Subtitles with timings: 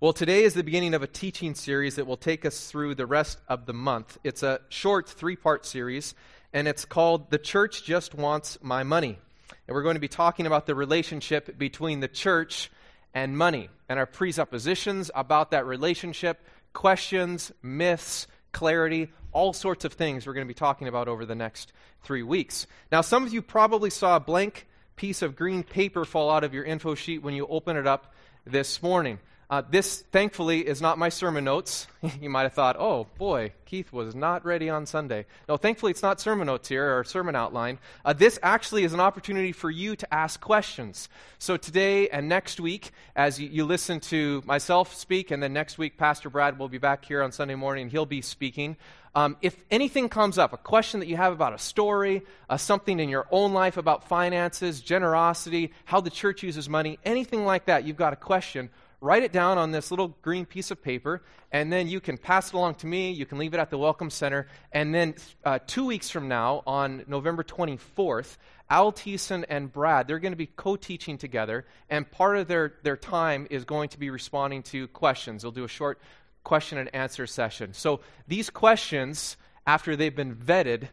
[0.00, 3.04] Well, today is the beginning of a teaching series that will take us through the
[3.04, 4.16] rest of the month.
[4.22, 6.14] It's a short three part series,
[6.52, 9.18] and it's called The Church Just Wants My Money.
[9.66, 12.70] And we're going to be talking about the relationship between the church
[13.12, 20.28] and money and our presuppositions about that relationship, questions, myths, clarity, all sorts of things
[20.28, 21.72] we're going to be talking about over the next
[22.04, 22.68] three weeks.
[22.92, 26.54] Now, some of you probably saw a blank piece of green paper fall out of
[26.54, 28.14] your info sheet when you open it up
[28.46, 29.18] this morning.
[29.50, 31.86] Uh, this, thankfully, is not my sermon notes.
[32.20, 35.24] you might have thought, oh, boy, Keith was not ready on Sunday.
[35.48, 37.78] No, thankfully, it's not sermon notes here or sermon outline.
[38.04, 41.08] Uh, this actually is an opportunity for you to ask questions.
[41.38, 45.78] So today and next week, as you, you, listen to myself speak, and then next
[45.78, 48.76] week, Pastor Brad will be back here on Sunday morning, and he'll be speaking.
[49.14, 53.00] Um, if anything comes up, a question that you have about a story, uh, something
[53.00, 57.84] in your own life about finances, generosity, how the church uses money, anything like that,
[57.84, 58.68] you've got a question
[59.00, 62.48] write it down on this little green piece of paper, and then you can pass
[62.48, 63.12] it along to me.
[63.12, 64.48] You can leave it at the Welcome Center.
[64.72, 68.36] And then uh, two weeks from now, on November 24th,
[68.70, 72.74] Al Thiessen and Brad, they're going to be co teaching together, and part of their,
[72.82, 75.42] their time is going to be responding to questions.
[75.42, 76.00] They'll do a short
[76.44, 77.72] question and answer session.
[77.72, 80.88] So these questions, after they've been vetted,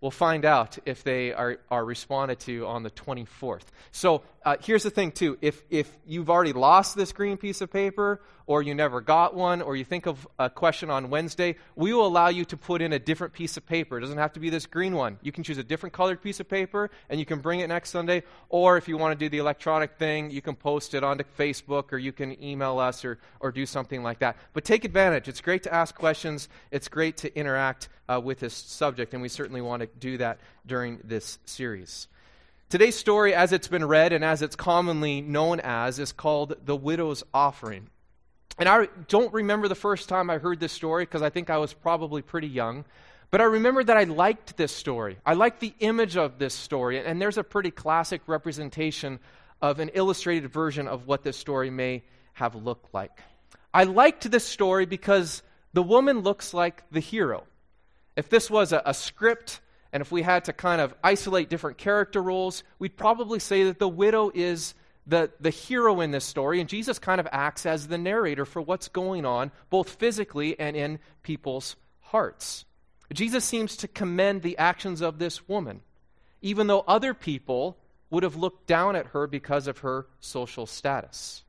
[0.00, 3.64] We'll find out if they are, are responded to on the 24th.
[3.90, 5.36] So uh, here's the thing, too.
[5.40, 9.60] If, if you've already lost this green piece of paper, or you never got one,
[9.60, 12.94] or you think of a question on Wednesday, we will allow you to put in
[12.94, 13.98] a different piece of paper.
[13.98, 15.18] It doesn't have to be this green one.
[15.20, 17.90] You can choose a different colored piece of paper, and you can bring it next
[17.90, 18.22] Sunday.
[18.48, 21.92] Or if you want to do the electronic thing, you can post it onto Facebook,
[21.92, 24.36] or you can email us, or, or do something like that.
[24.54, 25.28] But take advantage.
[25.28, 29.28] It's great to ask questions, it's great to interact uh, with this subject, and we
[29.28, 32.08] certainly want to do that during this series.
[32.68, 36.76] Today's story, as it's been read and as it's commonly known as, is called the
[36.76, 37.88] widow's offering.
[38.58, 41.58] And I don't remember the first time I heard this story because I think I
[41.58, 42.84] was probably pretty young.
[43.30, 45.18] But I remember that I liked this story.
[45.24, 46.98] I liked the image of this story.
[47.04, 49.18] And there's a pretty classic representation
[49.62, 52.02] of an illustrated version of what this story may
[52.34, 53.22] have looked like.
[53.72, 55.42] I liked this story because
[55.72, 57.44] the woman looks like the hero.
[58.16, 59.60] If this was a, a script,
[59.92, 63.78] and if we had to kind of isolate different character roles, we'd probably say that
[63.78, 64.74] the widow is
[65.06, 68.60] the, the hero in this story, and Jesus kind of acts as the narrator for
[68.60, 72.66] what's going on, both physically and in people's hearts.
[73.12, 75.80] Jesus seems to commend the actions of this woman,
[76.42, 77.78] even though other people
[78.10, 81.42] would have looked down at her because of her social status.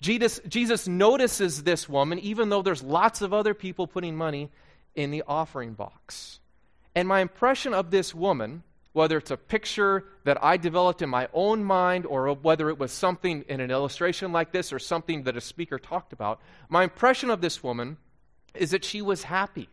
[0.00, 4.50] Jesus, Jesus notices this woman, even though there's lots of other people putting money
[4.94, 6.40] in the offering box.
[6.94, 8.62] And my impression of this woman,
[8.92, 12.92] whether it's a picture that I developed in my own mind or whether it was
[12.92, 17.30] something in an illustration like this or something that a speaker talked about, my impression
[17.30, 17.96] of this woman
[18.54, 19.68] is that she was happy.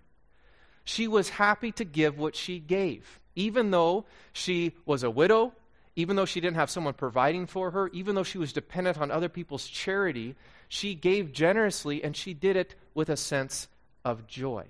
[0.84, 5.54] She was happy to give what she gave, even though she was a widow,
[5.96, 9.10] even though she didn't have someone providing for her, even though she was dependent on
[9.10, 10.36] other people's charity,
[10.68, 13.68] she gave generously and she did it with a sense
[14.06, 14.68] of joy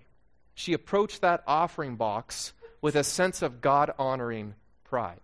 [0.58, 2.52] she approached that offering box
[2.82, 5.22] with a sense of God honoring pride.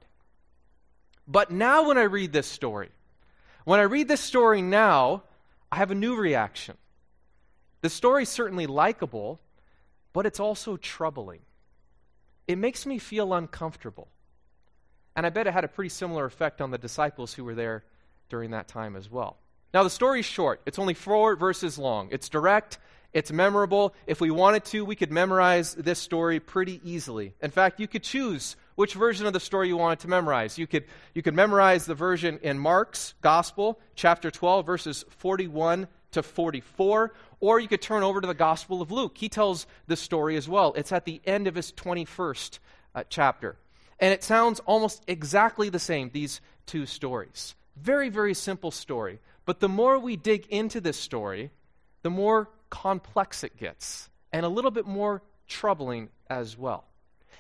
[1.28, 2.92] But now, when I read this story,
[3.66, 5.24] when I read this story now,
[5.72, 6.78] I have a new reaction.
[7.82, 9.40] The story's certainly likable,
[10.14, 11.40] but it's also troubling.
[12.48, 14.10] It makes me feel uncomfortable.
[15.16, 17.86] And I bet it had a pretty similar effect on the disciples who were there
[18.30, 19.38] during that time as well.
[19.74, 20.62] Now, the story's short.
[20.68, 22.10] It's only four verses long.
[22.12, 22.78] It's direct,
[23.13, 23.94] it's memorable.
[24.07, 27.34] If we wanted to, we could memorize this story pretty easily.
[27.41, 30.57] In fact, you could choose which version of the story you wanted to memorize.
[30.57, 36.24] You could, you could memorize the version in Mark's Gospel, chapter 12, verses 41 to
[36.24, 39.18] 44, or you could turn over to the Gospel of Luke.
[39.18, 40.74] He tells the story as well.
[40.75, 42.59] It's at the end of his 21st
[42.95, 43.57] uh, chapter.
[44.00, 47.53] And it sounds almost exactly the same, these two stories.
[47.75, 49.19] Very, very simple story.
[49.45, 51.51] But the more we dig into this story,
[52.04, 56.86] the more complex it gets and a little bit more troubling as well.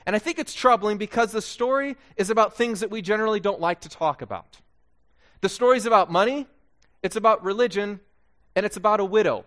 [0.05, 3.61] And I think it's troubling because the story is about things that we generally don't
[3.61, 4.59] like to talk about.
[5.41, 6.47] The story is about money,
[7.01, 7.99] it's about religion,
[8.55, 9.45] and it's about a widow.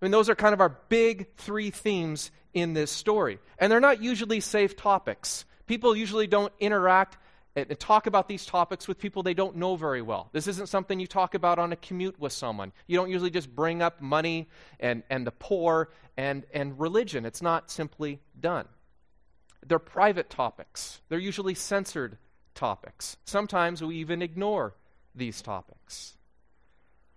[0.00, 3.38] I mean, those are kind of our big three themes in this story.
[3.58, 5.44] And they're not usually safe topics.
[5.66, 7.18] People usually don't interact
[7.56, 10.28] and talk about these topics with people they don't know very well.
[10.32, 12.72] This isn't something you talk about on a commute with someone.
[12.86, 14.48] You don't usually just bring up money
[14.78, 17.26] and, and the poor and, and religion.
[17.26, 18.66] It's not simply done.
[19.66, 22.18] They're private topics, they're usually censored
[22.54, 23.16] topics.
[23.24, 24.74] Sometimes we even ignore
[25.14, 26.16] these topics.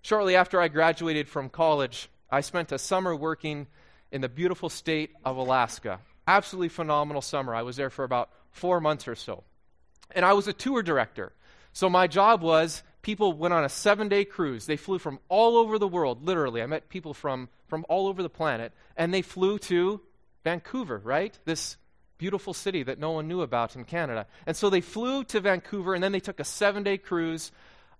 [0.01, 3.67] Shortly after I graduated from college, I spent a summer working
[4.11, 5.99] in the beautiful state of Alaska.
[6.27, 7.55] Absolutely phenomenal summer.
[7.55, 9.43] I was there for about four months or so.
[10.11, 11.31] And I was a tour director.
[11.73, 14.65] So my job was people went on a seven day cruise.
[14.65, 16.61] They flew from all over the world, literally.
[16.61, 20.01] I met people from, from all over the planet, and they flew to
[20.43, 21.37] Vancouver, right?
[21.45, 21.77] This
[22.17, 24.25] beautiful city that no one knew about in Canada.
[24.45, 27.51] And so they flew to Vancouver, and then they took a seven day cruise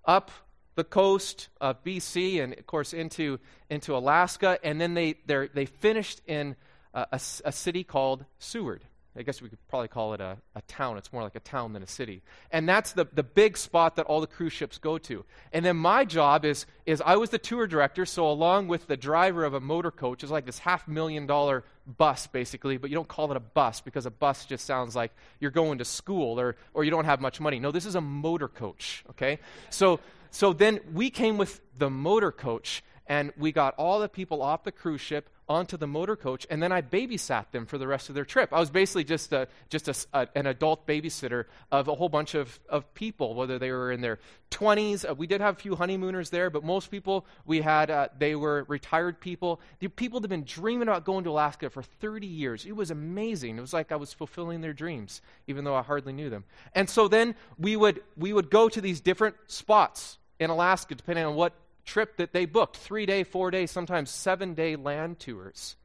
[0.06, 0.31] up
[0.75, 3.39] the coast of BC and, of course, into,
[3.69, 4.57] into Alaska.
[4.63, 6.56] And then they, they finished in
[6.94, 8.83] a, a, a city called Seward.
[9.15, 10.98] I guess we could probably call it a, a town.
[10.98, 12.24] It's more like a town than a city.
[12.51, 15.24] And that's the, the big spot that all the cruise ships go to.
[15.51, 18.98] And then my job is, is I was the tour director, so along with the
[18.98, 22.95] driver of a motor coach, it's like this half million dollar bus, basically, but you
[22.95, 26.39] don't call it a bus because a bus just sounds like you're going to school
[26.39, 27.59] or, or you don't have much money.
[27.59, 29.39] No, this is a motor coach, okay?
[29.69, 30.00] So,
[30.31, 34.63] so then we came with the motor coach, and we got all the people off
[34.63, 38.07] the cruise ship onto the motor coach, and then I babysat them for the rest
[38.07, 38.53] of their trip.
[38.53, 42.33] I was basically just, a, just a, a, an adult babysitter of a whole bunch
[42.33, 44.19] of, of people, whether they were in their
[44.51, 45.09] 20s.
[45.09, 48.35] Uh, we did have a few honeymooners there, but most people we had, uh, they
[48.35, 49.59] were retired people.
[49.79, 52.65] The people that had been dreaming about going to Alaska for 30 years.
[52.65, 53.57] It was amazing.
[53.57, 56.45] It was like I was fulfilling their dreams, even though I hardly knew them.
[56.73, 61.25] And so then we would, we would go to these different spots in Alaska, depending
[61.25, 61.53] on what
[61.85, 65.75] trip that they booked three day, four day, sometimes seven day land tours.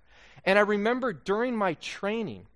[0.44, 2.46] And I remember during my training,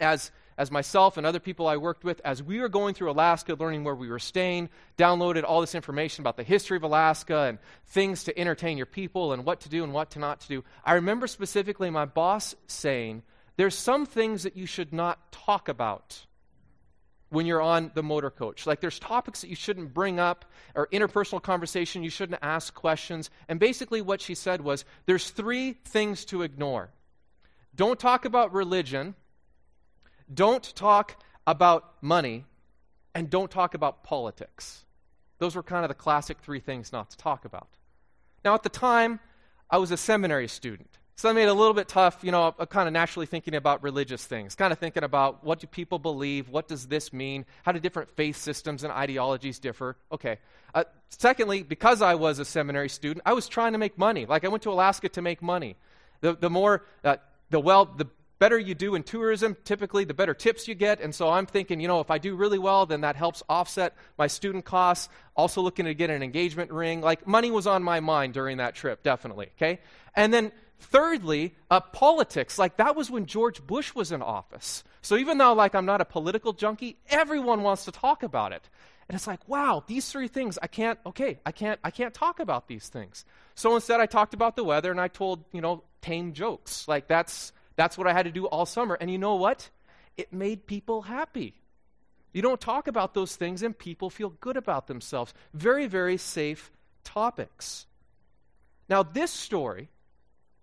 [0.00, 3.54] as, as myself and other people I worked with, as we were going through Alaska,
[3.54, 4.68] learning where we were staying,
[4.98, 9.32] downloaded all this information about the history of Alaska and things to entertain your people
[9.32, 10.64] and what to do and what to not to do.
[10.84, 13.22] I remember specifically my boss saying,
[13.56, 16.25] There's some things that you should not talk about
[17.28, 18.66] when you're on the motor coach.
[18.66, 20.44] Like there's topics that you shouldn't bring up
[20.74, 23.30] or interpersonal conversation, you shouldn't ask questions.
[23.48, 26.90] And basically what she said was there's three things to ignore.
[27.74, 29.14] Don't talk about religion,
[30.32, 32.44] don't talk about money,
[33.14, 34.84] and don't talk about politics.
[35.38, 37.68] Those were kind of the classic three things not to talk about.
[38.44, 39.20] Now at the time,
[39.68, 40.98] I was a seminary student.
[41.18, 43.82] So that made it a little bit tough, you know, kind of naturally thinking about
[43.82, 47.72] religious things, kind of thinking about what do people believe, what does this mean, how
[47.72, 49.96] do different faith systems and ideologies differ.
[50.12, 50.38] Okay.
[50.74, 54.26] Uh, secondly, because I was a seminary student, I was trying to make money.
[54.26, 55.76] Like I went to Alaska to make money.
[56.20, 57.16] The, the more, uh,
[57.48, 58.08] the well, the
[58.38, 61.00] better you do in tourism, typically the better tips you get.
[61.00, 63.94] And so I'm thinking, you know, if I do really well, then that helps offset
[64.18, 65.08] my student costs.
[65.34, 67.00] Also looking to get an engagement ring.
[67.00, 69.50] Like money was on my mind during that trip, definitely.
[69.56, 69.80] Okay.
[70.14, 72.58] And then Thirdly, uh, politics.
[72.58, 74.84] Like that was when George Bush was in office.
[75.00, 78.68] So even though like I'm not a political junkie, everyone wants to talk about it.
[79.08, 82.40] And it's like, wow, these three things, I can't, okay, I can't, I can't talk
[82.40, 83.24] about these things.
[83.54, 86.88] So instead I talked about the weather and I told, you know, tame jokes.
[86.88, 88.94] Like that's, that's what I had to do all summer.
[88.94, 89.70] And you know what?
[90.16, 91.54] It made people happy.
[92.32, 95.32] You don't talk about those things and people feel good about themselves.
[95.54, 96.70] Very, very safe
[97.04, 97.86] topics.
[98.88, 99.88] Now, this story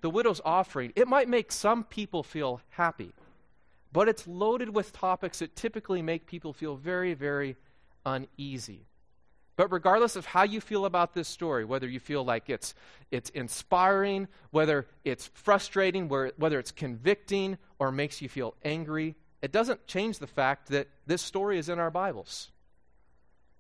[0.04, 3.14] the widow's offering, it might make some people feel happy,
[3.94, 7.56] but it's loaded with topics that typically make people feel very, very
[8.06, 8.82] uneasy.
[9.56, 12.74] But regardless of how you feel about this story, whether you feel like it's,
[13.12, 19.86] it's inspiring, whether it's frustrating, whether it's convicting, or makes you feel angry, it doesn't
[19.86, 22.50] change the fact that this story is in our Bibles.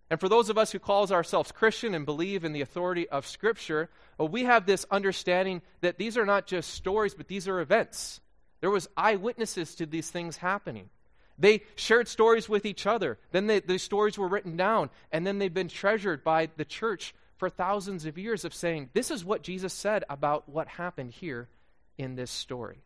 [0.09, 3.27] And for those of us who calls ourselves Christian and believe in the authority of
[3.27, 7.59] Scripture, well, we have this understanding that these are not just stories, but these are
[7.59, 8.19] events.
[8.61, 10.89] There was eyewitnesses to these things happening.
[11.37, 13.17] They shared stories with each other.
[13.31, 17.15] Then they, these stories were written down, and then they've been treasured by the church
[17.37, 21.49] for thousands of years of saying, this is what Jesus said about what happened here
[21.97, 22.83] in this story.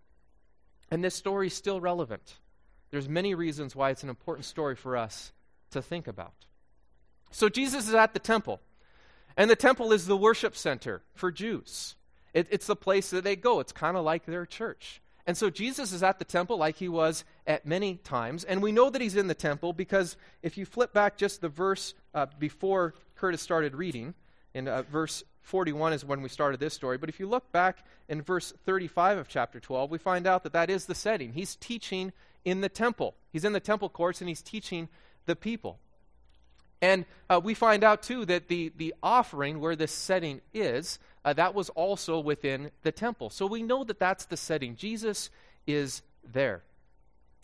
[0.90, 2.40] And this story is still relevant.
[2.90, 5.34] There's many reasons why it's an important story for us
[5.72, 6.46] to think about.
[7.32, 8.62] So Jesus is at the temple.
[9.36, 11.96] And the temple is the worship center for Jews.
[12.34, 13.60] It, it's the place that they go.
[13.60, 15.02] It's kind of like their church.
[15.28, 18.46] And so Jesus is at the temple like he was at many times.
[18.46, 21.50] And we know that he's in the temple because if you flip back just the
[21.50, 24.16] verse uh, before Curtis started reading,
[24.54, 26.98] in uh, verse 41 is when we started this story.
[26.98, 30.54] But if you look back in verse 35 of chapter 12, we find out that
[30.54, 31.34] that is the setting.
[31.34, 32.14] He's teaching
[32.46, 33.16] in the temple.
[33.32, 34.88] He's in the temple courts and he's teaching
[35.26, 35.78] the people.
[36.82, 41.34] And uh, we find out, too, that the, the offering where this setting is, uh,
[41.34, 43.30] that was also within the temple.
[43.30, 44.78] So we know that that's the setting.
[44.78, 45.30] Jesus
[45.66, 46.64] is there.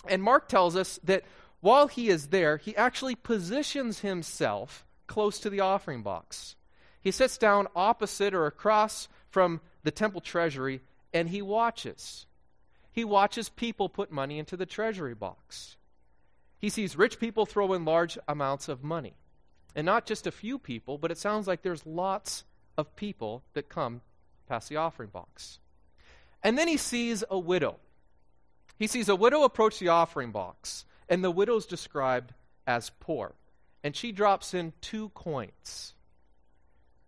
[0.08, 1.26] And Mark tells us that
[1.60, 6.56] while he is there, he actually positions himself close to the offering box.
[7.02, 10.80] He sits down opposite or across from the temple treasury
[11.14, 12.26] and he watches.
[12.94, 15.76] He watches people put money into the treasury box.
[16.58, 19.18] He sees rich people throw in large amounts of money.
[19.76, 22.46] And not just a few people, but it sounds like there's lots
[22.78, 24.02] of people that come
[24.48, 25.60] past the offering box.
[26.44, 27.78] And then he sees a widow.
[28.78, 32.34] He sees a widow approach the offering box, and the widow's described
[32.68, 33.34] as poor.
[33.84, 35.94] And she drops in two coins.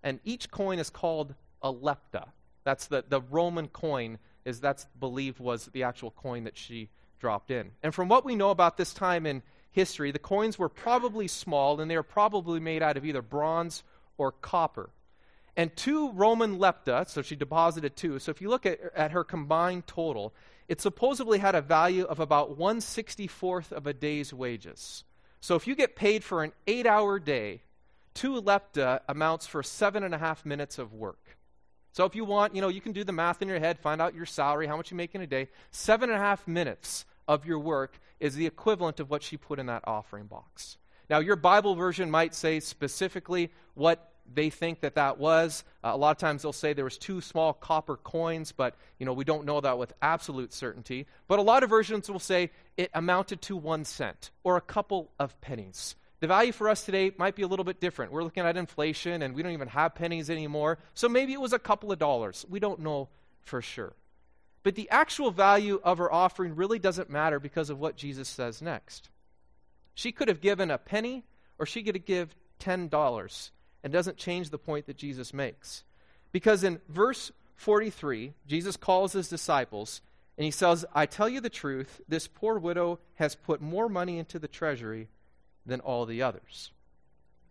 [0.03, 2.27] And each coin is called a lepta.
[2.63, 7.49] That's the, the Roman coin, is that's believed was the actual coin that she dropped
[7.51, 7.71] in.
[7.81, 9.41] And from what we know about this time in
[9.71, 13.83] history, the coins were probably small and they were probably made out of either bronze
[14.17, 14.89] or copper.
[15.57, 18.19] And two Roman lepta, so she deposited two.
[18.19, 20.33] So if you look at, at her combined total,
[20.67, 25.03] it supposedly had a value of about 164th of a day's wages.
[25.39, 27.61] So if you get paid for an eight hour day,
[28.13, 31.37] two lepta amounts for seven and a half minutes of work.
[31.91, 34.01] So if you want, you know, you can do the math in your head, find
[34.01, 35.47] out your salary, how much you make in a day.
[35.71, 39.59] Seven and a half minutes of your work is the equivalent of what she put
[39.59, 40.77] in that offering box.
[41.09, 45.63] Now, your Bible version might say specifically what they think that that was.
[45.83, 49.05] Uh, a lot of times they'll say there was two small copper coins, but you
[49.05, 51.05] know we don't know that with absolute certainty.
[51.27, 55.11] But a lot of versions will say it amounted to one cent or a couple
[55.19, 55.95] of pennies.
[56.21, 58.11] The value for us today might be a little bit different.
[58.11, 60.79] We're looking at inflation, and we don't even have pennies anymore.
[60.93, 62.45] So maybe it was a couple of dollars.
[62.49, 63.09] We don't know
[63.41, 63.93] for sure.
[64.63, 68.61] But the actual value of her offering really doesn't matter because of what Jesus says
[68.61, 69.09] next.
[69.93, 71.23] She could have given a penny,
[71.59, 73.49] or she could have given $10
[73.85, 75.83] and doesn't change the point that Jesus makes.
[76.31, 80.01] Because in verse 43, Jesus calls his disciples
[80.39, 84.17] and he says, I tell you the truth, this poor widow has put more money
[84.17, 85.07] into the treasury
[85.67, 86.71] than all the others.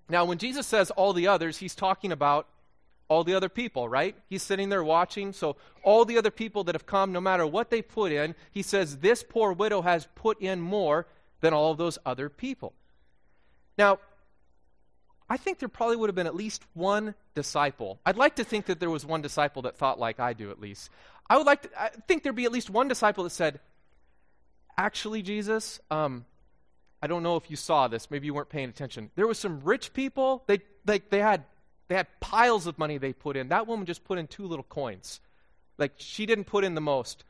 [0.09, 2.49] Now, when Jesus says all the others, he's talking about
[3.07, 4.17] all the other people, right?
[4.29, 5.33] He's sitting there watching.
[5.33, 8.63] So, all the other people that have come, no matter what they put in, he
[8.63, 11.07] says, This poor widow has put in more
[11.41, 12.75] than all of those other people.
[13.79, 13.99] Now,
[15.35, 17.99] I think there probably would have been at least one disciple.
[18.07, 20.61] I'd like to think that there was one disciple that thought like I do, at
[20.61, 20.91] least.
[21.29, 23.59] I would like to I think there'd be at least one disciple that said,
[24.79, 26.25] Actually, Jesus, um,
[27.03, 28.13] I don't know if you saw this.
[28.13, 29.11] Maybe you weren't paying attention.
[29.17, 30.45] There was some rich people.
[30.47, 31.43] They, they, they, had,
[31.89, 33.49] they had piles of money they put in.
[33.49, 35.21] That woman just put in two little coins.
[35.79, 37.25] Like, she didn't put in the most.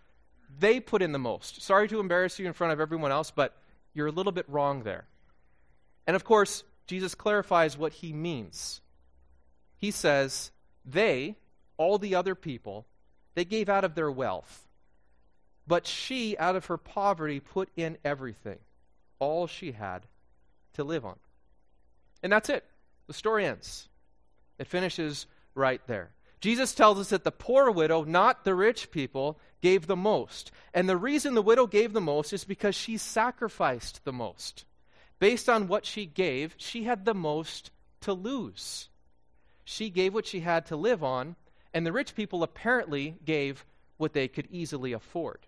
[0.59, 1.63] They put in the most.
[1.63, 3.57] Sorry to embarrass you in front of everyone else, but
[3.95, 5.07] you're a little bit wrong there.
[6.07, 8.81] And of course, Jesus clarifies what he means.
[9.79, 10.51] He says,
[10.85, 11.37] They,
[11.77, 12.87] all the other people,
[13.35, 14.67] they gave out of their wealth.
[15.67, 18.59] But she, out of her poverty, put in everything,
[19.19, 20.07] all she had
[20.75, 21.17] to live on.
[22.23, 22.65] And that's it.
[23.07, 23.89] The story ends.
[24.59, 26.11] It finishes right there.
[26.41, 30.51] Jesus tells us that the poor widow, not the rich people, gave the most.
[30.75, 34.67] And the reason the widow gave the most is because she sacrificed the most
[35.19, 37.71] based on what she gave, she had the most
[38.03, 38.89] to lose.
[39.65, 41.37] She gave what she had to live on,
[41.73, 43.65] and the rich people apparently gave
[43.97, 45.39] what they could easily afford.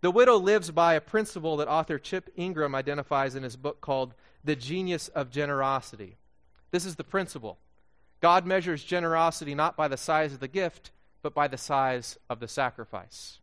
[0.00, 4.14] The widow lives by a principle that author Chip Ingram identifies in his book called
[4.44, 6.16] The Genius of Generosity.
[6.70, 7.58] This is the principle
[8.20, 10.90] God measures generosity not by the size of the gift,
[11.22, 13.40] but by the size of the sacrifice.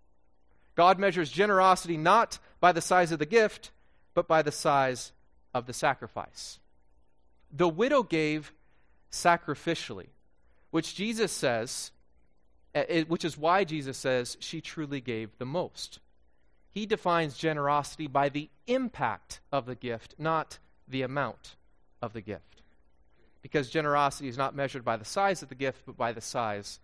[0.75, 3.71] God measures generosity not by the size of the gift,
[4.17, 5.11] but by the size
[5.53, 6.57] of the sacrifice.
[7.55, 8.51] The widow gave
[9.11, 10.07] sacrificially,
[10.71, 11.91] which Jesus says,
[12.73, 15.99] eh, which is why Jesus says she truly gave the most.
[16.71, 20.57] He defines generosity by the impact of the gift, not
[20.87, 21.55] the amount
[22.01, 22.63] of the gift.
[23.43, 26.79] Because generosity is not measured by the size of the gift, but by the size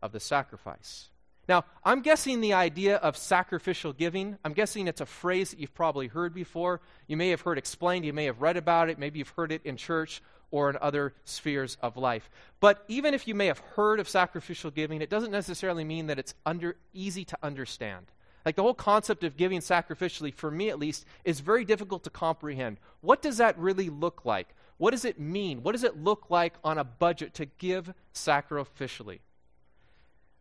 [0.00, 1.08] of the sacrifice.
[1.48, 5.74] Now, I'm guessing the idea of sacrificial giving, I'm guessing it's a phrase that you've
[5.74, 6.80] probably heard before.
[7.06, 9.62] You may have heard explained, you may have read about it, maybe you've heard it
[9.64, 12.28] in church or in other spheres of life.
[12.58, 16.18] But even if you may have heard of sacrificial giving, it doesn't necessarily mean that
[16.18, 18.06] it's under, easy to understand.
[18.44, 22.10] Like the whole concept of giving sacrificially, for me at least, is very difficult to
[22.10, 22.78] comprehend.
[23.00, 24.48] What does that really look like?
[24.78, 25.62] What does it mean?
[25.62, 29.20] What does it look like on a budget to give sacrificially?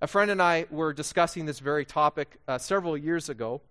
[0.01, 3.61] A friend and I were discussing this very topic uh, several years ago.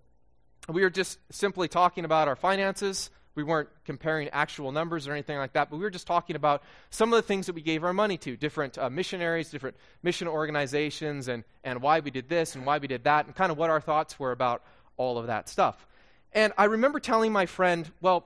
[0.68, 3.10] We were just simply talking about our finances.
[3.34, 6.62] We weren't comparing actual numbers or anything like that, but we were just talking about
[6.88, 10.26] some of the things that we gave our money to different uh, missionaries, different mission
[10.26, 13.58] organizations, and, and why we did this and why we did that, and kind of
[13.58, 14.62] what our thoughts were about
[14.96, 15.86] all of that stuff.
[16.32, 18.24] And I remember telling my friend, well,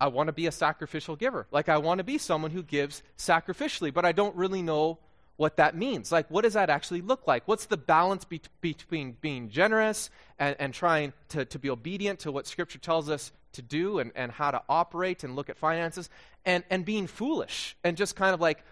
[0.00, 1.46] I want to be a sacrificial giver.
[1.52, 4.98] Like, I want to be someone who gives sacrificially, but I don't really know
[5.38, 6.10] what that means.
[6.12, 7.46] Like, what does that actually look like?
[7.46, 12.32] What's the balance be- between being generous and, and trying to, to be obedient to
[12.32, 16.10] what Scripture tells us to do and, and how to operate and look at finances,
[16.44, 18.62] and, and being foolish and just kind of like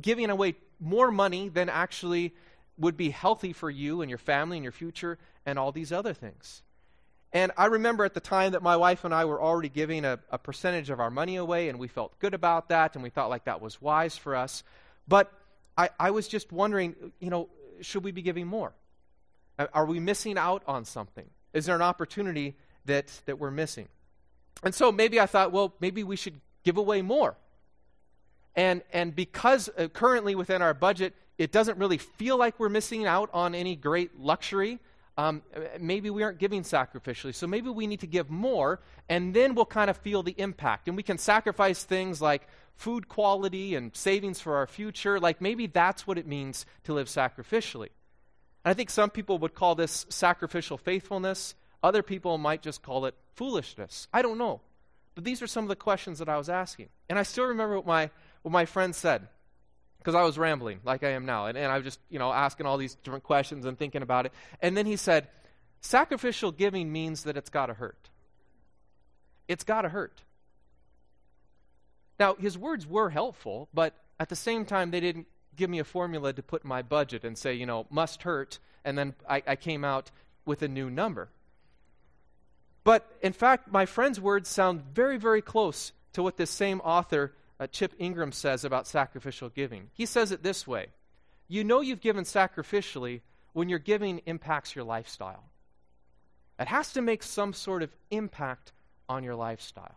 [0.00, 2.32] giving away more money than actually
[2.78, 6.14] would be healthy for you and your family and your future and all these other
[6.14, 6.62] things.
[7.32, 10.20] And I remember at the time that my wife and I were already giving a,
[10.30, 13.30] a, percentage of our money away, and we felt good about that, and we thought
[13.30, 14.62] like that was wise for us.
[15.08, 15.32] But
[15.76, 17.48] I, I was just wondering, you know,
[17.80, 18.72] should we be giving more?
[19.72, 21.26] Are we missing out on something?
[21.52, 23.88] Is there an opportunity that, that we're missing?
[24.62, 27.36] And so maybe I thought, well, maybe we should give away more.
[28.54, 33.06] And, and because uh, currently within our budget, it doesn't really feel like we're missing
[33.06, 34.78] out on any great luxury
[35.18, 35.42] um,
[35.78, 37.34] maybe we aren't giving sacrificially.
[37.34, 40.88] So maybe we need to give more, and then we'll kind of feel the impact.
[40.88, 45.20] And we can sacrifice things like food quality and savings for our future.
[45.20, 47.90] Like maybe that's what it means to live sacrificially.
[48.64, 51.54] And I think some people would call this sacrificial faithfulness.
[51.82, 54.08] Other people might just call it foolishness.
[54.12, 54.60] I don't know.
[55.14, 56.88] But these are some of the questions that I was asking.
[57.10, 58.10] And I still remember what my,
[58.42, 59.28] what my friend said
[60.02, 61.46] because I was rambling like I am now.
[61.46, 64.26] And, and I was just, you know, asking all these different questions and thinking about
[64.26, 64.32] it.
[64.60, 65.28] And then he said,
[65.80, 68.10] sacrificial giving means that it's got to hurt.
[69.46, 70.22] It's got to hurt.
[72.18, 75.84] Now, his words were helpful, but at the same time, they didn't give me a
[75.84, 78.58] formula to put in my budget and say, you know, must hurt.
[78.84, 80.10] And then I, I came out
[80.44, 81.28] with a new number.
[82.84, 87.32] But in fact, my friend's words sound very, very close to what this same author
[87.62, 89.88] uh, Chip Ingram says about sacrificial giving.
[89.94, 90.88] He says it this way
[91.48, 93.20] You know you've given sacrificially
[93.52, 95.44] when your giving impacts your lifestyle.
[96.58, 98.72] It has to make some sort of impact
[99.08, 99.96] on your lifestyle.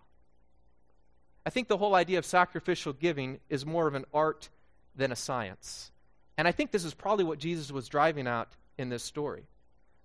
[1.45, 4.49] I think the whole idea of sacrificial giving is more of an art
[4.95, 5.91] than a science.
[6.37, 9.43] And I think this is probably what Jesus was driving at in this story.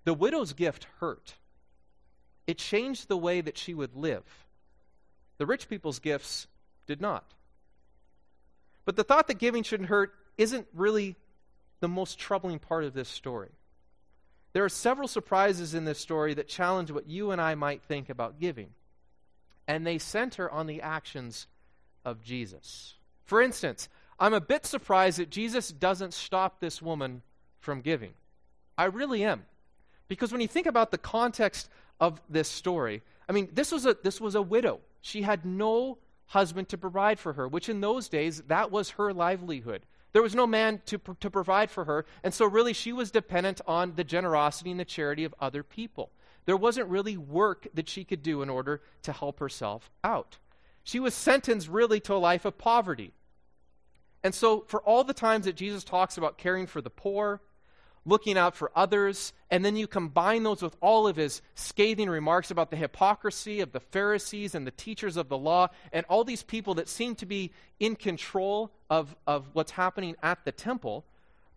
[0.05, 1.35] The widow's gift hurt,
[2.47, 4.25] it changed the way that she would live.
[5.39, 6.47] The rich people's gifts
[6.87, 7.35] did not.
[8.91, 11.15] But the thought that giving shouldn't hurt isn't really
[11.79, 13.51] the most troubling part of this story.
[14.53, 18.11] There are several surprises in this story that challenge what you and I might think
[18.11, 18.71] about giving,
[19.69, 21.47] and they center on the actions
[22.05, 22.95] of Jesus.
[23.27, 27.23] For instance, I'm a bit surprised that Jesus doesn't stop this woman
[27.61, 28.15] from giving.
[28.77, 29.45] I really am.
[30.09, 31.69] Because when you think about the context
[32.01, 34.81] of this story, I mean, this was a, this was a widow.
[35.01, 35.99] She had no
[36.31, 39.85] husband to provide for her, which in those days, that was her livelihood.
[40.13, 43.61] There was no man to, to provide for her, and so really she was dependent
[43.67, 46.11] on the generosity and the charity of other people.
[46.47, 50.39] There wasn't really work that she could do in order to help herself out.
[50.85, 53.13] She was sentenced really to a life of poverty.
[54.23, 57.41] And so, for all the times that Jesus talks about caring for the poor,
[58.07, 62.51] looking out for others, and then you combine those with all of his scathing remarks
[62.51, 66.43] about the hypocrisy of the Pharisees and the teachers of the law, and all these
[66.43, 71.05] people that seem to be in control of, of what's happening at the temple,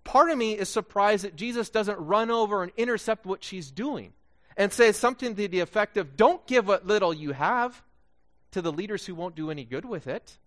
[0.04, 4.14] part of me is surprised that Jesus doesn't run over and intercept what she's doing
[4.58, 7.82] and say something to the effect of, Don't give what little you have
[8.52, 10.38] to the leaders who won't do any good with it.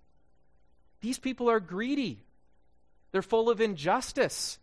[1.00, 2.20] These people are greedy.
[3.12, 4.58] They're full of injustice.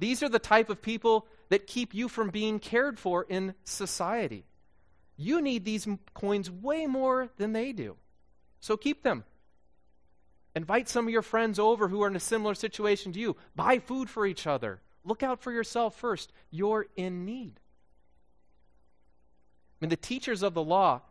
[0.00, 4.46] These are the type of people that keep you from being cared for in society.
[5.16, 7.96] You need these coins way more than they do.
[8.60, 9.24] So keep them.
[10.56, 13.36] Invite some of your friends over who are in a similar situation to you.
[13.54, 14.80] Buy food for each other.
[15.04, 16.32] Look out for yourself first.
[16.50, 17.60] You're in need.
[19.80, 21.02] I mean, the teachers of the law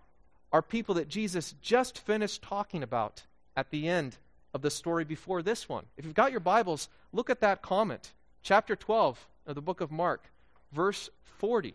[0.52, 3.24] are people that Jesus just finished talking about
[3.56, 4.18] at the end
[4.52, 5.86] of the story before this one.
[5.96, 9.92] If you've got your Bibles, look at that comment chapter 12 of the book of
[9.92, 10.30] Mark,
[10.72, 11.74] verse 40.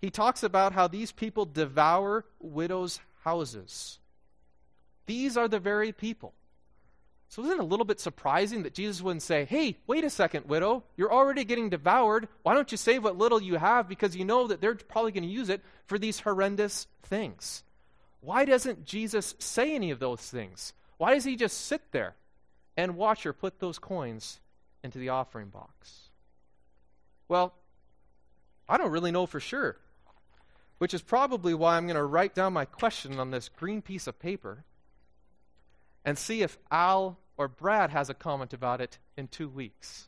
[0.00, 3.98] He talks about how these people devour widows' houses.
[5.06, 6.34] These are the very people.
[7.28, 10.46] So isn't it a little bit surprising that Jesus wouldn't say, Hey, wait a second,
[10.46, 12.28] widow, you're already getting devoured.
[12.42, 15.24] Why don't you save what little you have because you know that they're probably going
[15.24, 17.64] to use it for these horrendous things?
[18.20, 20.74] Why doesn't Jesus say any of those things?
[20.96, 22.14] Why does he just sit there
[22.76, 24.40] and watch her put those coins
[24.84, 26.10] into the offering box?
[27.26, 27.54] Well,
[28.68, 29.76] I don't really know for sure,
[30.78, 34.06] which is probably why I'm going to write down my question on this green piece
[34.06, 34.64] of paper
[36.04, 40.06] and see if Al or Brad has a comment about it in two weeks.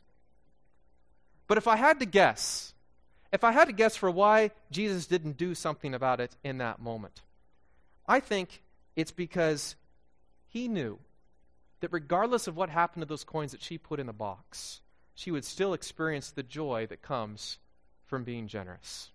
[1.47, 2.73] But if I had to guess,
[3.33, 6.79] if I had to guess for why Jesus didn't do something about it in that
[6.79, 7.21] moment,
[8.07, 8.61] I think
[8.97, 9.75] It's because
[10.47, 10.97] he knew
[11.79, 14.81] that regardless of what happened to those coins that she put in the box,
[15.13, 17.57] she would still experience the joy that comes
[18.05, 19.11] from being generous.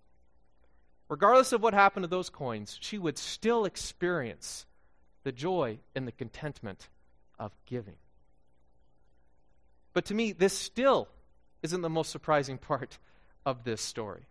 [1.09, 4.67] Regardless of what happened to those coins, she would still experience
[5.25, 6.89] the joy and the contentment
[7.39, 7.97] of giving.
[9.93, 11.09] But to me, this still
[11.63, 12.99] isn't the most surprising part
[13.45, 14.23] of this story.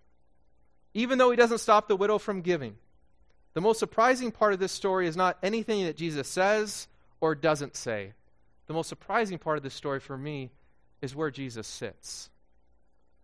[0.93, 2.75] Even though he doesn't stop the widow from giving,
[3.53, 6.87] the most surprising part of this story is not anything that Jesus says
[7.19, 8.13] or doesn't say.
[8.71, 10.49] The most surprising part of this story for me
[11.01, 12.29] is where Jesus sits.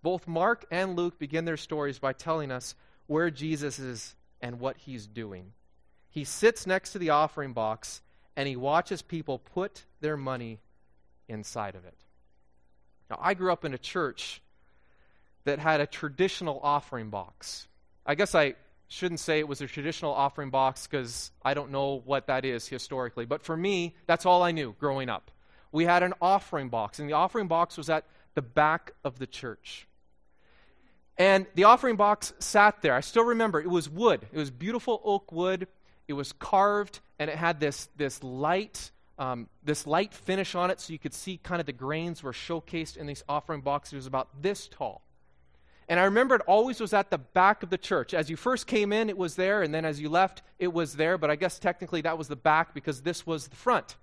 [0.03, 4.75] Both Mark and Luke begin their stories by telling us where Jesus is and what
[4.75, 5.53] he's doing.
[6.09, 8.01] He sits next to the offering box
[8.35, 10.59] and he watches people put their money
[11.29, 11.95] inside of it.
[13.09, 14.41] Now, I grew up in a church
[15.45, 17.69] that had a traditional offering box.
[18.05, 18.55] I guess I
[18.89, 22.67] shouldn't say it was a traditional offering box because I don't know what that is
[22.67, 23.25] historically.
[23.25, 25.31] But for me, that's all I knew growing up.
[25.71, 29.27] We had an offering box, and the offering box was at the back of the
[29.27, 29.87] church.
[31.17, 32.93] And the offering box sat there.
[32.93, 34.27] I still remember it was wood.
[34.31, 35.67] It was beautiful oak wood.
[36.07, 40.79] It was carved, and it had this, this light um, this light finish on it
[40.79, 43.93] so you could see kind of the grains were showcased in these offering boxes.
[43.93, 45.01] It was about this tall.
[45.89, 48.13] And I remember it always was at the back of the church.
[48.13, 50.95] As you first came in, it was there, and then as you left, it was
[50.95, 51.17] there.
[51.17, 53.95] But I guess technically that was the back because this was the front.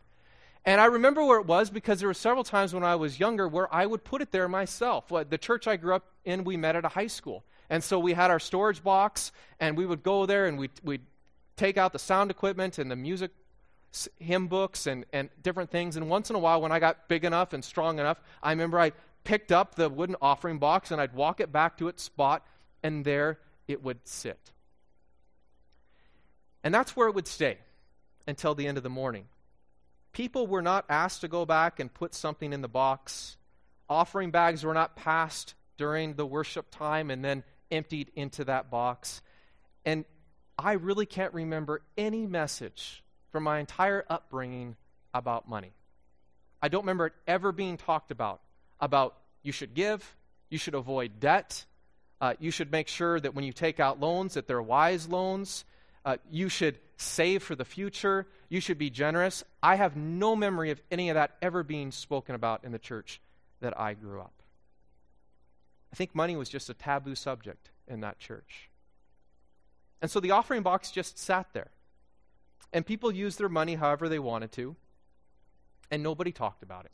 [0.66, 3.46] And I remember where it was because there were several times when I was younger
[3.46, 5.09] where I would put it there myself.
[5.09, 7.44] The church I grew up in, we met at a high school.
[7.68, 11.03] And so we had our storage box, and we would go there and we'd, we'd
[11.57, 13.31] take out the sound equipment and the music
[14.18, 15.96] hymn books and, and different things.
[15.96, 18.79] And once in a while, when I got big enough and strong enough, I remember
[18.79, 22.46] I picked up the wooden offering box and I'd walk it back to its spot,
[22.83, 24.38] and there it would sit.
[26.62, 27.59] And that's where it would stay
[28.27, 29.27] until the end of the morning.
[30.14, 33.37] People were not asked to go back and put something in the box.
[33.88, 39.20] Offering bags were not passed during the worship time and then emptied into that box.
[39.85, 40.05] And
[40.57, 44.77] I really can't remember any message from my entire upbringing
[45.12, 45.72] about money.
[46.62, 48.40] I don't remember it ever being talked about
[48.81, 50.16] about you should give,
[50.48, 51.64] you should avoid debt,
[52.20, 55.64] uh, you should make sure that when you take out loans that they're wise loans,
[56.05, 59.43] uh, you should save for the future, you should be generous.
[59.62, 63.21] I have no memory of any of that ever being spoken about in the church
[63.61, 64.43] that I grew up.
[65.93, 68.71] I think money was just a taboo subject in that church.
[70.03, 71.71] And so the offering box just sat there.
[72.73, 74.75] And people used their money however they wanted to,
[75.90, 76.90] and nobody talked about it.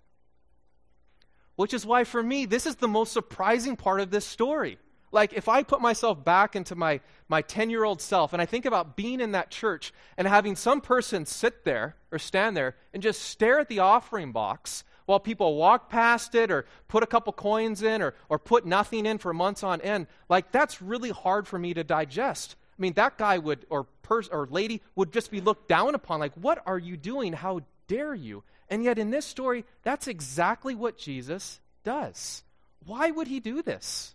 [1.57, 4.79] Which is why, for me, this is the most surprising part of this story.
[5.12, 8.46] Like, if I put myself back into my, my 10 year old self and I
[8.46, 12.77] think about being in that church and having some person sit there or stand there
[12.94, 17.07] and just stare at the offering box while people walk past it or put a
[17.07, 21.11] couple coins in or, or put nothing in for months on end, like, that's really
[21.11, 22.55] hard for me to digest.
[22.79, 26.20] I mean, that guy would, or person or lady, would just be looked down upon.
[26.20, 27.33] Like, what are you doing?
[27.33, 28.44] How dare you?
[28.68, 32.44] And yet, in this story, that's exactly what Jesus does.
[32.87, 34.14] Why would he do this?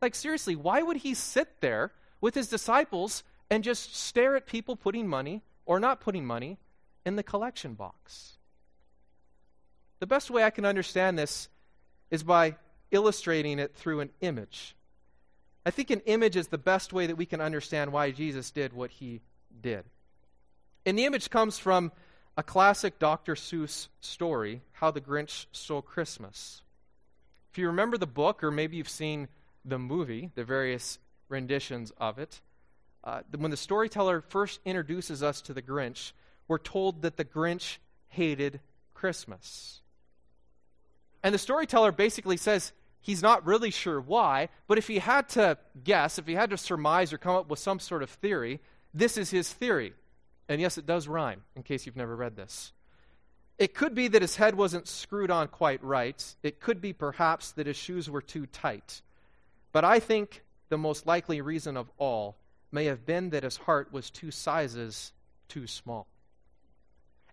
[0.00, 4.76] Like, seriously, why would he sit there with his disciples and just stare at people
[4.76, 6.58] putting money or not putting money
[7.04, 8.38] in the collection box?
[9.98, 11.48] The best way I can understand this
[12.10, 12.56] is by
[12.90, 14.74] illustrating it through an image.
[15.64, 18.72] I think an image is the best way that we can understand why Jesus did
[18.72, 19.20] what he
[19.60, 19.84] did.
[20.86, 21.92] And the image comes from
[22.36, 23.34] a classic Dr.
[23.34, 26.62] Seuss story, How the Grinch Stole Christmas.
[27.52, 29.28] If you remember the book, or maybe you've seen
[29.64, 32.40] the movie, the various renditions of it,
[33.04, 36.12] uh, when the storyteller first introduces us to the Grinch,
[36.48, 38.60] we're told that the Grinch hated
[38.92, 39.80] Christmas.
[41.22, 45.56] And the storyteller basically says He's not really sure why, but if he had to
[45.82, 48.60] guess, if he had to surmise or come up with some sort of theory,
[48.92, 49.94] this is his theory.
[50.48, 52.72] And yes, it does rhyme, in case you've never read this.
[53.58, 56.22] It could be that his head wasn't screwed on quite right.
[56.42, 59.00] It could be perhaps that his shoes were too tight.
[59.72, 62.36] But I think the most likely reason of all
[62.72, 65.12] may have been that his heart was two sizes
[65.48, 66.06] too small.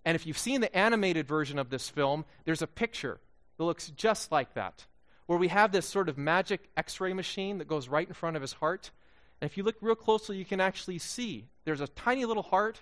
[0.06, 3.20] And if you've seen the animated version of this film, there's a picture
[3.58, 4.86] that looks just like that
[5.26, 8.36] where we have this sort of magic x ray machine that goes right in front
[8.36, 8.92] of his heart.
[9.40, 12.80] And if you look real closely, you can actually see there's a tiny little heart,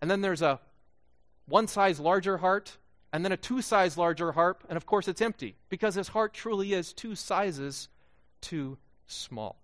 [0.00, 0.60] and then there's a
[1.46, 2.78] one size larger heart,
[3.12, 6.32] and then a two size larger heart, and of course it's empty because his heart
[6.32, 7.88] truly is two sizes
[8.40, 8.78] too
[9.10, 9.56] small.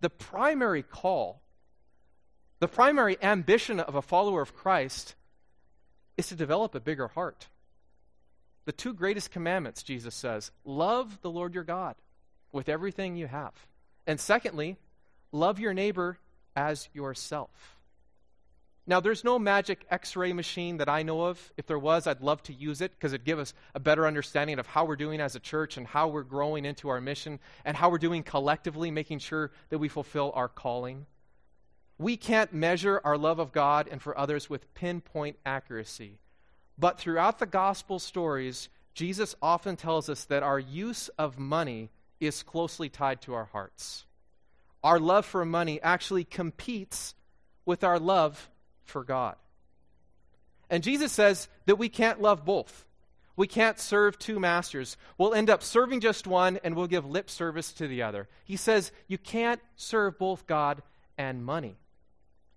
[0.00, 1.40] The primary call
[2.58, 5.14] The primary ambition of a follower of Christ
[6.16, 7.48] is to develop a bigger heart.
[8.64, 11.96] The two greatest commandments, Jesus says love the Lord your God
[12.52, 13.52] with everything you have.
[14.06, 14.76] And secondly,
[15.32, 16.18] love your neighbor
[16.54, 17.75] as yourself.
[18.88, 21.52] Now, there's no magic x ray machine that I know of.
[21.56, 24.60] If there was, I'd love to use it because it'd give us a better understanding
[24.60, 27.76] of how we're doing as a church and how we're growing into our mission and
[27.76, 31.06] how we're doing collectively, making sure that we fulfill our calling.
[31.98, 36.18] We can't measure our love of God and for others with pinpoint accuracy.
[36.78, 42.44] But throughout the gospel stories, Jesus often tells us that our use of money is
[42.44, 44.04] closely tied to our hearts.
[44.84, 47.14] Our love for money actually competes
[47.64, 48.48] with our love
[48.86, 49.36] for God.
[50.70, 52.86] And Jesus says that we can't love both.
[53.36, 54.96] We can't serve two masters.
[55.18, 58.28] We'll end up serving just one and we'll give lip service to the other.
[58.44, 60.82] He says you can't serve both God
[61.18, 61.76] and money.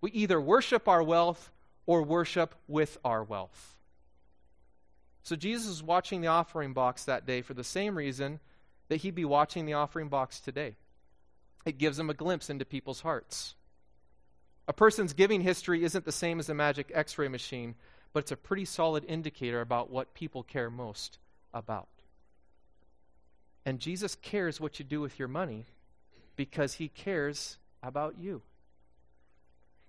[0.01, 1.51] We either worship our wealth
[1.85, 3.75] or worship with our wealth.
[5.23, 8.39] So Jesus was watching the offering box that day for the same reason
[8.87, 10.75] that he'd be watching the offering box today.
[11.65, 13.55] It gives him a glimpse into people's hearts.
[14.69, 17.73] A person's giving history isn't the same as a magic x ray machine,
[18.13, 21.17] but it's a pretty solid indicator about what people care most
[21.55, 21.87] about.
[23.65, 25.65] And Jesus cares what you do with your money
[26.35, 28.43] because he cares about you.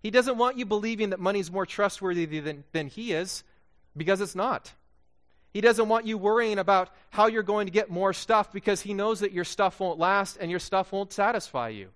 [0.03, 3.45] He doesn't want you believing that money is more trustworthy than, than he is
[3.95, 4.73] because it's not.
[5.53, 8.95] He doesn't want you worrying about how you're going to get more stuff because he
[8.95, 11.91] knows that your stuff won't last and your stuff won't satisfy you.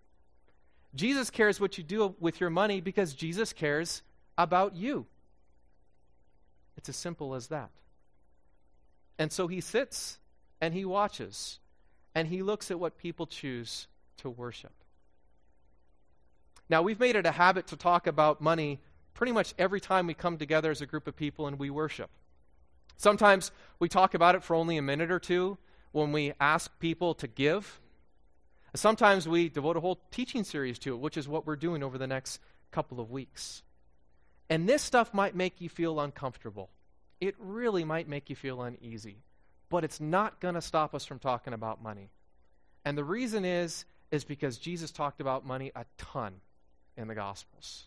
[0.94, 4.02] Jesus cares what you do with your money because Jesus cares
[4.38, 5.06] about you.
[6.76, 7.70] It's as simple as that.
[9.18, 10.18] And so he sits
[10.60, 11.58] and he watches
[12.14, 13.86] and he looks at what people choose
[14.18, 14.72] to worship.
[16.68, 18.80] Now, we've made it a habit to talk about money
[19.12, 22.10] pretty much every time we come together as a group of people and we worship.
[22.96, 25.58] Sometimes we talk about it for only a minute or two
[25.92, 27.80] when we ask people to give.
[28.76, 31.96] Sometimes we devote a whole teaching series to it, which is what we're doing over
[31.96, 32.40] the next
[32.72, 33.62] couple of weeks.
[34.50, 36.70] And this stuff might make you feel uncomfortable.
[37.20, 39.18] It really might make you feel uneasy.
[39.70, 42.10] But it's not going to stop us from talking about money.
[42.84, 46.34] And the reason is is because Jesus talked about money a ton
[46.96, 47.86] in the gospels.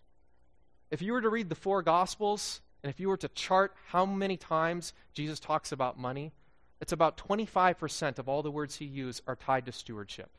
[0.89, 4.05] If you were to read the four gospels and if you were to chart how
[4.05, 6.31] many times Jesus talks about money,
[6.81, 10.29] it's about 25% of all the words he used are tied to stewardship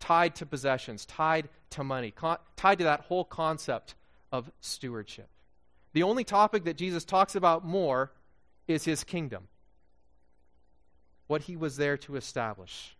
[0.00, 3.94] tied to possessions, tied to money, con- tied to that whole concept
[4.32, 5.28] of stewardship.
[5.92, 8.12] The only topic that Jesus talks about more
[8.66, 9.48] is his kingdom,
[11.26, 12.96] what he was there to establish.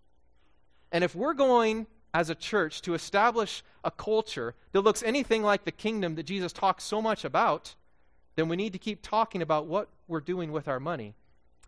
[0.91, 5.65] And if we're going as a church to establish a culture that looks anything like
[5.65, 7.75] the kingdom that Jesus talks so much about,
[8.37, 11.15] then we need to keep talking about what we're doing with our money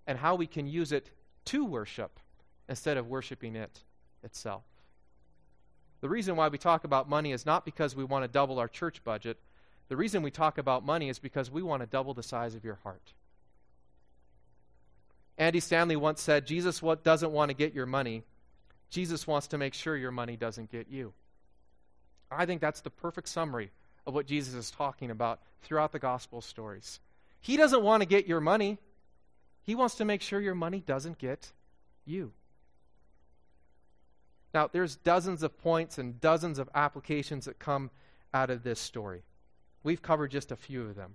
[0.06, 1.10] and how we can use it
[1.44, 2.18] to worship
[2.68, 3.80] instead of worshiping it
[4.22, 4.62] itself.
[6.00, 8.68] The reason why we talk about money is not because we want to double our
[8.68, 9.38] church budget.
[9.88, 12.64] The reason we talk about money is because we want to double the size of
[12.64, 13.12] your heart.
[15.36, 18.22] Andy Stanley once said, Jesus doesn't want to get your money.
[18.90, 21.12] Jesus wants to make sure your money doesn't get you.
[22.30, 23.70] I think that's the perfect summary
[24.06, 27.00] of what Jesus is talking about throughout the gospel stories.
[27.40, 28.78] He doesn't want to get your money,
[29.62, 31.52] He wants to make sure your money doesn't get
[32.04, 32.32] you.
[34.52, 37.90] Now, there's dozens of points and dozens of applications that come
[38.34, 39.22] out of this story.
[39.82, 41.14] We've covered just a few of them.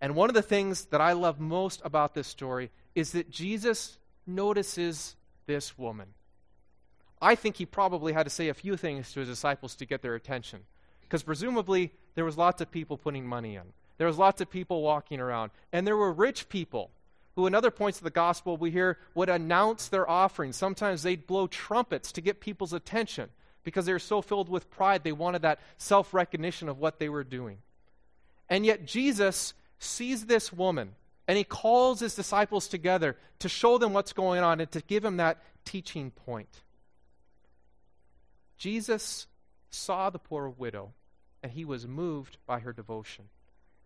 [0.00, 3.98] And one of the things that I love most about this story is that Jesus
[4.26, 6.08] notices this woman.
[7.20, 10.02] I think he probably had to say a few things to his disciples to get
[10.02, 10.60] their attention.
[11.02, 13.62] Because presumably there was lots of people putting money in.
[13.98, 15.52] There was lots of people walking around.
[15.72, 16.90] And there were rich people
[17.34, 20.56] who in other points of the gospel we hear would announce their offerings.
[20.56, 23.30] Sometimes they'd blow trumpets to get people's attention
[23.64, 27.08] because they were so filled with pride they wanted that self recognition of what they
[27.08, 27.58] were doing.
[28.48, 30.94] And yet Jesus sees this woman
[31.26, 35.02] and he calls his disciples together to show them what's going on and to give
[35.02, 36.62] them that teaching point.
[38.58, 39.26] Jesus
[39.70, 40.92] saw the poor widow
[41.42, 43.24] and he was moved by her devotion.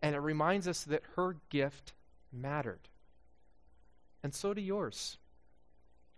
[0.02, 1.92] And it reminds us that her gift
[2.32, 2.88] mattered
[4.22, 5.18] and so do yours.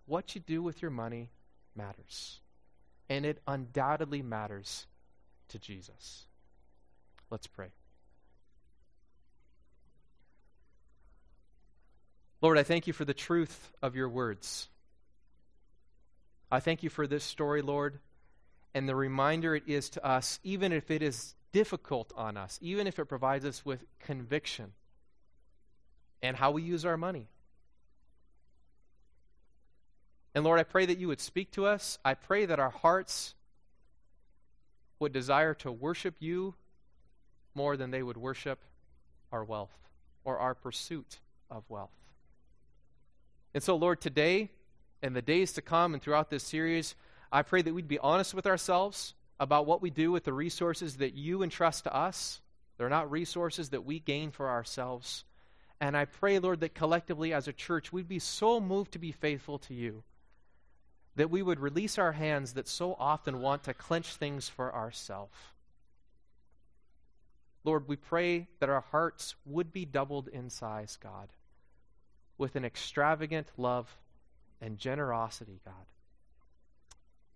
[0.06, 1.30] What you do with your money
[1.74, 2.40] matters.
[3.08, 4.86] And it undoubtedly matters
[5.48, 6.24] to Jesus.
[7.30, 7.68] Let's pray.
[12.40, 14.68] Lord, I thank you for the truth of your words.
[16.50, 17.98] I thank you for this story, Lord,
[18.74, 22.86] and the reminder it is to us, even if it is difficult on us, even
[22.86, 24.72] if it provides us with conviction
[26.22, 27.28] and how we use our money.
[30.38, 31.98] And Lord, I pray that you would speak to us.
[32.04, 33.34] I pray that our hearts
[35.00, 36.54] would desire to worship you
[37.56, 38.60] more than they would worship
[39.32, 39.76] our wealth
[40.22, 41.18] or our pursuit
[41.50, 41.90] of wealth.
[43.52, 44.50] And so, Lord, today
[45.02, 46.94] and the days to come and throughout this series,
[47.32, 50.98] I pray that we'd be honest with ourselves about what we do with the resources
[50.98, 52.40] that you entrust to us.
[52.76, 55.24] They're not resources that we gain for ourselves.
[55.80, 59.10] And I pray, Lord, that collectively as a church, we'd be so moved to be
[59.10, 60.04] faithful to you
[61.18, 65.34] that we would release our hands that so often want to clench things for ourselves.
[67.64, 71.28] Lord, we pray that our hearts would be doubled in size, God,
[72.38, 73.92] with an extravagant love
[74.60, 75.74] and generosity, God.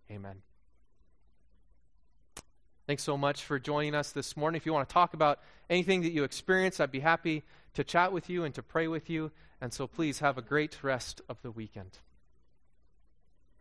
[0.09, 0.43] Amen.
[2.87, 4.57] Thanks so much for joining us this morning.
[4.57, 7.43] If you want to talk about anything that you experience, I'd be happy
[7.75, 9.33] to chat with you and to pray with you.
[9.61, 11.99] And so please have a great rest of the weekend.